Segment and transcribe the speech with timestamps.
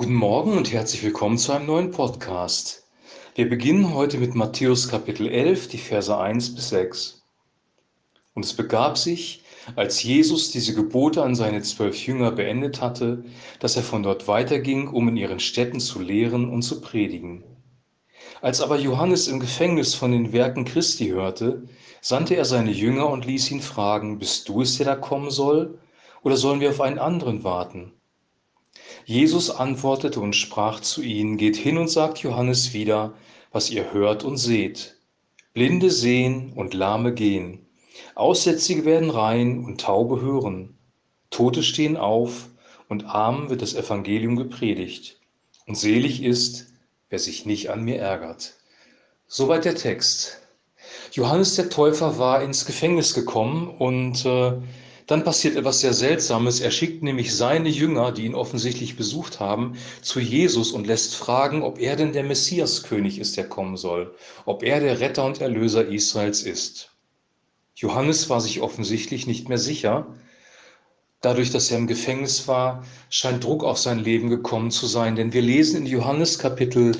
[0.00, 2.88] Guten Morgen und herzlich willkommen zu einem neuen Podcast.
[3.34, 7.22] Wir beginnen heute mit Matthäus Kapitel 11, die Verse 1 bis 6.
[8.32, 9.44] Und es begab sich,
[9.76, 13.26] als Jesus diese Gebote an seine zwölf Jünger beendet hatte,
[13.58, 17.44] dass er von dort weiterging, um in ihren Städten zu lehren und zu predigen.
[18.40, 21.64] Als aber Johannes im Gefängnis von den Werken Christi hörte,
[22.00, 25.78] sandte er seine Jünger und ließ ihn fragen, bist du es, der da kommen soll,
[26.22, 27.99] oder sollen wir auf einen anderen warten?
[29.04, 33.14] Jesus antwortete und sprach zu ihnen, geht hin und sagt Johannes wieder,
[33.52, 34.96] was ihr hört und seht.
[35.52, 37.66] Blinde sehen und Lahme gehen.
[38.14, 40.78] Aussätzige werden rein und Taube hören.
[41.30, 42.48] Tote stehen auf
[42.88, 45.18] und Armen wird das Evangelium gepredigt.
[45.66, 46.72] Und selig ist,
[47.08, 48.54] wer sich nicht an mir ärgert.
[49.26, 50.40] Soweit der Text.
[51.12, 54.52] Johannes der Täufer war ins Gefängnis gekommen und äh,
[55.10, 56.60] dann passiert etwas sehr Seltsames.
[56.60, 61.62] Er schickt nämlich seine Jünger, die ihn offensichtlich besucht haben, zu Jesus und lässt fragen,
[61.62, 65.84] ob er denn der Messiaskönig ist, der kommen soll, ob er der Retter und Erlöser
[65.88, 66.92] Israels ist.
[67.74, 70.06] Johannes war sich offensichtlich nicht mehr sicher.
[71.22, 75.16] Dadurch, dass er im Gefängnis war, scheint Druck auf sein Leben gekommen zu sein.
[75.16, 76.96] Denn wir lesen in Johannes Kapitel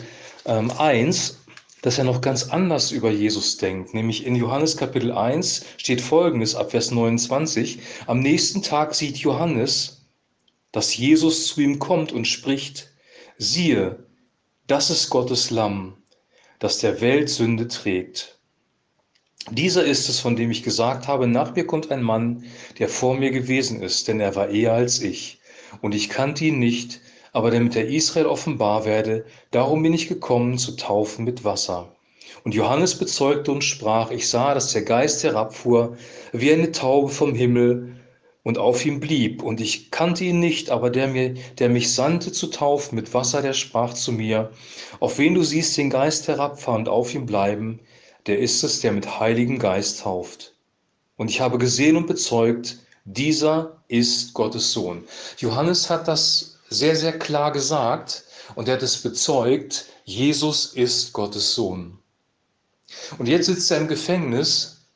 [0.46, 1.39] ähm, 1,
[1.82, 3.94] dass er noch ganz anders über Jesus denkt.
[3.94, 7.78] Nämlich in Johannes Kapitel 1 steht folgendes ab Vers 29.
[8.06, 10.06] Am nächsten Tag sieht Johannes,
[10.72, 12.90] dass Jesus zu ihm kommt und spricht,
[13.38, 14.06] siehe,
[14.66, 15.96] das ist Gottes Lamm,
[16.58, 18.38] das der Welt Sünde trägt.
[19.50, 22.44] Dieser ist es, von dem ich gesagt habe, nach mir kommt ein Mann,
[22.78, 25.40] der vor mir gewesen ist, denn er war eher als ich.
[25.80, 27.00] Und ich kannte ihn nicht,
[27.32, 31.94] aber damit er Israel offenbar werde, darum bin ich gekommen zu taufen mit Wasser.
[32.44, 35.96] Und Johannes bezeugte und sprach, ich sah, dass der Geist herabfuhr
[36.32, 37.96] wie eine Taube vom Himmel
[38.42, 39.42] und auf ihm blieb.
[39.42, 43.42] Und ich kannte ihn nicht, aber der, mir, der mich sandte zu taufen mit Wasser,
[43.42, 44.50] der sprach zu mir,
[45.00, 47.80] auf wen du siehst den Geist herabfahren und auf ihm bleiben,
[48.26, 50.54] der ist es, der mit Heiligen Geist tauft.
[51.16, 55.04] Und ich habe gesehen und bezeugt, dieser ist Gottes Sohn.
[55.38, 61.54] Johannes hat das sehr, sehr klar gesagt und er hat es bezeugt, Jesus ist Gottes
[61.54, 61.98] Sohn.
[63.18, 64.86] Und jetzt sitzt er im Gefängnis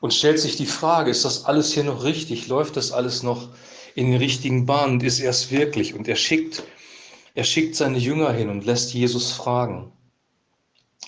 [0.00, 2.48] und stellt sich die Frage, ist das alles hier noch richtig?
[2.48, 3.48] Läuft das alles noch
[3.94, 5.00] in den richtigen Bahnen?
[5.00, 5.94] Ist er es wirklich?
[5.94, 6.62] Und er schickt,
[7.34, 9.92] er schickt seine Jünger hin und lässt Jesus fragen.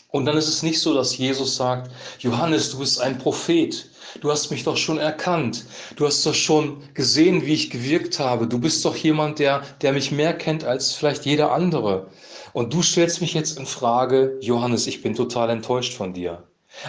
[0.09, 3.89] Und dann ist es nicht so, dass Jesus sagt, Johannes, du bist ein Prophet.
[4.21, 5.65] Du hast mich doch schon erkannt.
[5.97, 8.47] Du hast doch schon gesehen, wie ich gewirkt habe.
[8.47, 12.11] Du bist doch jemand, der, der mich mehr kennt als vielleicht jeder andere.
[12.53, 16.43] Und du stellst mich jetzt in Frage, Johannes, ich bin total enttäuscht von dir.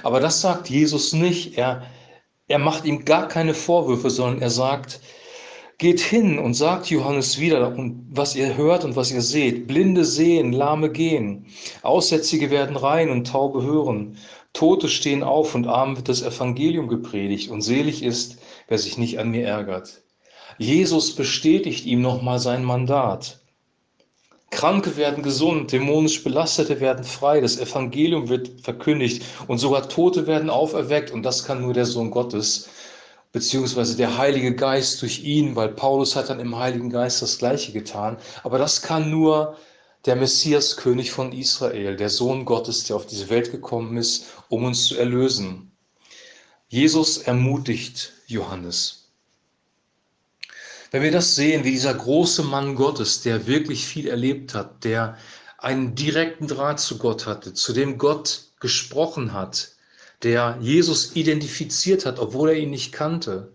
[0.03, 1.57] Aber das sagt Jesus nicht.
[1.57, 1.83] Er,
[2.47, 4.99] er macht ihm gar keine Vorwürfe, sondern er sagt,
[5.83, 7.75] Geht hin und sagt Johannes wieder,
[8.09, 9.67] was ihr hört und was ihr seht.
[9.67, 11.47] Blinde sehen, Lahme gehen,
[11.81, 14.17] Aussätzige werden rein und Taube hören.
[14.53, 18.37] Tote stehen auf und arm wird das Evangelium gepredigt und selig ist,
[18.69, 20.03] wer sich nicht an mir ärgert.
[20.57, 23.41] Jesus bestätigt ihm nochmal sein Mandat.
[24.51, 30.49] Kranke werden gesund, dämonisch Belastete werden frei, das Evangelium wird verkündigt und sogar Tote werden
[30.49, 32.69] auferweckt und das kann nur der Sohn Gottes
[33.33, 37.73] beziehungsweise der Heilige Geist durch ihn, weil Paulus hat dann im Heiligen Geist das Gleiche
[37.73, 38.17] getan.
[38.43, 39.57] Aber das kann nur
[40.05, 44.63] der Messias, König von Israel, der Sohn Gottes, der auf diese Welt gekommen ist, um
[44.63, 45.71] uns zu erlösen.
[46.69, 49.09] Jesus ermutigt Johannes.
[50.91, 55.17] Wenn wir das sehen, wie dieser große Mann Gottes, der wirklich viel erlebt hat, der
[55.57, 59.72] einen direkten Draht zu Gott hatte, zu dem Gott gesprochen hat,
[60.23, 63.51] der Jesus identifiziert hat, obwohl er ihn nicht kannte,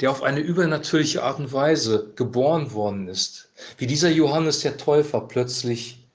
[0.00, 5.22] der auf eine übernatürliche Art und Weise geboren worden ist, wie dieser Johannes der Täufer
[5.22, 6.08] plötzlich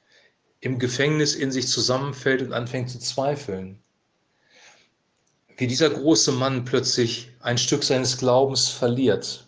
[0.62, 3.80] im Gefängnis in sich zusammenfällt und anfängt zu zweifeln,
[5.58, 9.48] wie dieser große Mann plötzlich ein Stück seines Glaubens verliert,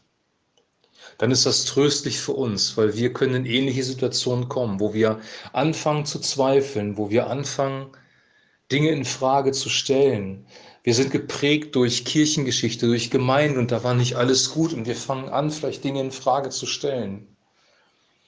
[1.18, 5.22] dann ist das tröstlich für uns, weil wir können in ähnliche Situationen kommen, wo wir
[5.54, 7.92] anfangen zu zweifeln, wo wir anfangen,
[8.72, 10.46] Dinge in Frage zu stellen.
[10.84, 14.96] Wir sind geprägt durch Kirchengeschichte, durch Gemeinde und da war nicht alles gut und wir
[14.96, 17.28] fangen an, vielleicht Dinge in Frage zu stellen.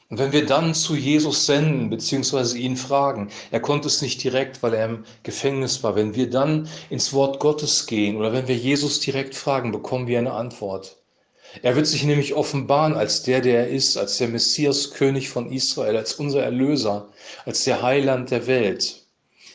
[0.10, 4.62] Und wenn wir dann zu Jesus senden, beziehungsweise ihn fragen, er konnte es nicht direkt,
[4.62, 8.56] weil er im Gefängnis war, wenn wir dann ins Wort Gottes gehen oder wenn wir
[8.56, 10.98] Jesus direkt fragen, bekommen wir eine Antwort.
[11.64, 15.52] Er wird sich nämlich offenbaren als der, der er ist, als der Messias, König von
[15.52, 17.10] Israel, als unser Erlöser,
[17.46, 19.03] als der Heiland der Welt.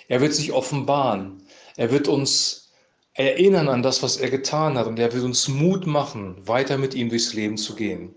[0.09, 1.43] Er wird sich offenbaren.
[1.77, 2.73] Er wird uns
[3.15, 4.87] erinnern an das, was er getan hat.
[4.87, 8.15] Und er wird uns Mut machen, weiter mit ihm durchs Leben zu gehen.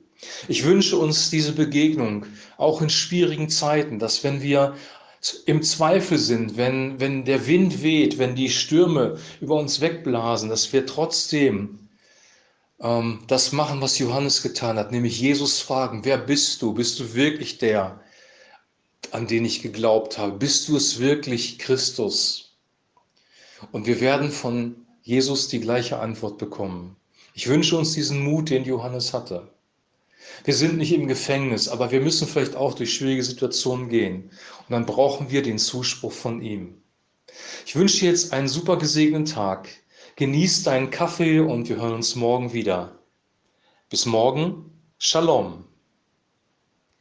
[0.48, 2.26] Ich wünsche uns diese Begegnung
[2.58, 4.76] auch in schwierigen Zeiten, dass wenn wir
[5.46, 10.72] im Zweifel sind, wenn, wenn der Wind weht, wenn die Stürme über uns wegblasen, dass
[10.74, 11.90] wir trotzdem
[12.80, 16.74] ähm, das machen, was Johannes getan hat, nämlich Jesus fragen, wer bist du?
[16.74, 18.00] Bist du wirklich der,
[19.12, 20.38] an den ich geglaubt habe?
[20.38, 22.58] Bist du es wirklich, Christus?
[23.72, 26.96] Und wir werden von Jesus die gleiche Antwort bekommen.
[27.34, 29.50] Ich wünsche uns diesen Mut, den Johannes hatte.
[30.44, 34.32] Wir sind nicht im Gefängnis, aber wir müssen vielleicht auch durch schwierige Situationen gehen.
[34.68, 36.82] Und dann brauchen wir den Zuspruch von ihm.
[37.66, 39.70] Ich wünsche dir jetzt einen super gesegneten Tag.
[40.16, 43.00] Genieß deinen Kaffee und wir hören uns morgen wieder.
[43.90, 44.72] Bis morgen.
[44.98, 45.71] Shalom.